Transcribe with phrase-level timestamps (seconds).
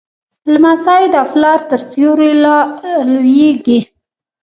[0.51, 3.79] لمسی د پلار تر سیوري لویېږي.